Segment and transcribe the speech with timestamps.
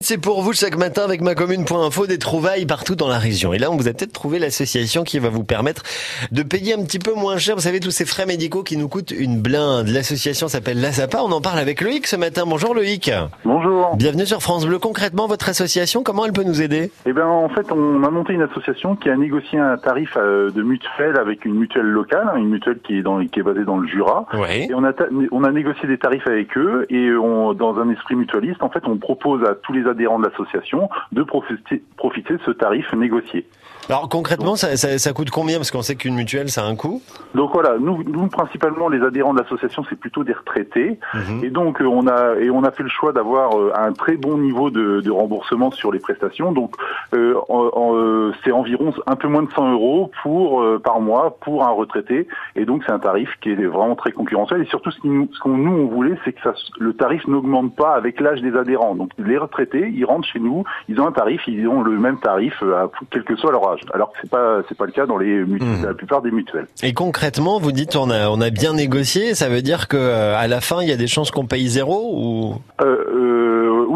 [0.00, 3.52] C'est pour vous chaque matin avec ma commune.info des trouvailles partout dans la région.
[3.52, 5.82] Et là, on vous a peut-être trouvé l'association qui va vous permettre
[6.30, 7.56] de payer un petit peu moins cher.
[7.56, 9.88] Vous savez, tous ces frais médicaux qui nous coûtent une blinde.
[9.88, 11.18] L'association s'appelle Lazapa.
[11.20, 12.44] On en parle avec Loïc ce matin.
[12.46, 13.10] Bonjour Loïc.
[13.44, 13.96] Bonjour.
[13.96, 14.78] Bienvenue sur France Bleu.
[14.78, 16.92] Concrètement, votre association, comment elle peut nous aider?
[17.04, 20.52] Eh ben, en fait, on a monté une association qui a négocié un tarif euh,
[20.52, 23.78] de mutuelle avec une mutuelle locale, une mutuelle qui est, dans, qui est basée dans
[23.78, 24.26] le Jura.
[24.34, 24.68] Oui.
[24.70, 27.90] Et on a, ta- on a négocié des tarifs avec eux et on, dans un
[27.90, 32.34] esprit mutualiste, en fait, on propose à tous les adhérents de l'association de profiter, profiter
[32.34, 33.46] de ce tarif négocié.
[33.88, 35.56] Alors concrètement, ça, ça- ça coûte combien?
[35.56, 37.00] Parce qu'on sait qu'une mutuelle, ça a un coût.
[37.34, 41.44] Donc voilà, nous, nous principalement les adhérents de l'association, c'est plutôt des retraités, Mhm.
[41.44, 44.16] et donc euh, on a et on a fait le choix d'avoir euh, un très
[44.16, 46.52] bon niveau de, de remboursement sur les prestations.
[46.52, 46.74] Donc
[47.14, 51.38] euh, en- en, c'est environ un peu moins de 100 euros pour euh, par mois
[51.40, 54.60] pour un retraité, et donc c'est un tarif qui est vraiment très concurrentiel.
[54.60, 57.26] Et surtout, ce, qui nous- ce qu'on nous on voulait, c'est que ça, le tarif
[57.26, 58.94] n'augmente pas avec l'âge des adhérents.
[58.94, 62.18] Donc les retraités, ils rentrent chez nous, ils ont un tarif, ils ont le même
[62.18, 63.80] tarif euh, à, quel que soit leur âge.
[63.92, 65.84] Alors que c'est pas c'est pas le cas dans les mutuelles, Mhm.
[65.84, 66.66] la plupart des mutuelles.
[66.82, 69.34] Et concrètement, vous dites on a on a bien négocié.
[69.34, 71.68] Ça veut dire que euh, à la fin, il y a des chances qu'on paye
[71.68, 72.54] zéro ou?
[72.84, 72.97] Euh,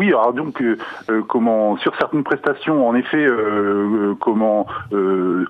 [0.03, 0.77] oui, alors donc euh,
[1.11, 4.67] euh, comment sur certaines prestations, en effet, euh, comment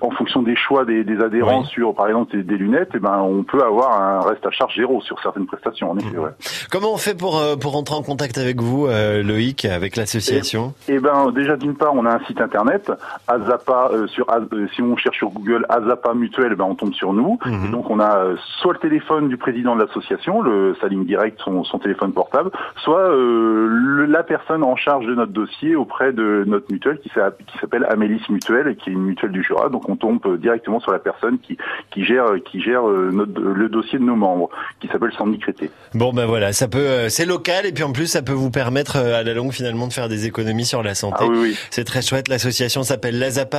[0.00, 1.66] en fonction des choix des, des adhérents Oui.
[1.66, 4.76] sur par exemple des, des lunettes, eh ben on peut avoir un reste à charge
[4.76, 5.90] zéro sur certaines prestations.
[5.90, 6.30] En effet, ouais.
[6.70, 8.86] comment on fait pour pour rentrer en contact avec vous,
[9.24, 10.74] Loïc, avec l'association?
[10.88, 12.90] Eh ben déjà d'une part, on a un site internet
[13.28, 14.26] Azapa sur
[14.74, 17.38] si on cherche sur Google Azapa Mutuelle, ben on tombe sur nous.
[17.44, 17.70] Mhm.
[17.70, 18.24] Donc on a
[18.60, 22.50] soit le téléphone du président de l'association, le sa ligne directe, son, son téléphone portable,
[22.76, 27.08] soit euh, le- la personne en charge de notre dossier auprès de notre mutuelle qui
[27.14, 29.68] s'a- qui s'appelle Amélis Mutuelle et qui est une mutuelle du Jura.
[29.68, 31.56] Donc on tombe directement sur la personne qui
[31.90, 35.70] qui gère qui gère euh, notre, le dossier de nos membres, qui s'appelle Sandy Crété.
[35.94, 38.50] Bon ben voilà, ça peut euh, c'est local et puis en plus ça peut vous
[38.50, 41.18] permettre euh, à la longue finalement de faire des économies sur la santé.
[41.20, 41.58] Ah oui oui.
[41.70, 42.28] C'est très chouette.
[42.28, 43.50] L'association s'appelle Lazapa.